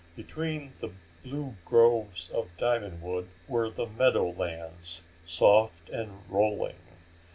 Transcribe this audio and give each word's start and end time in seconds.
Between 0.15 0.73
the 0.79 0.89
blue 1.21 1.57
groves 1.63 2.31
of 2.31 2.49
diamond 2.57 3.03
wood 3.03 3.29
were 3.47 3.69
the 3.69 3.85
meadow 3.85 4.31
lands, 4.31 5.03
soft 5.25 5.91
and 5.91 6.23
rolling. 6.27 6.79